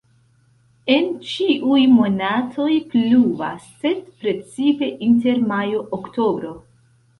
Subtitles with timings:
[0.93, 6.59] En ĉiuj monatoj pluvas, sed precipe inter majo-oktobro.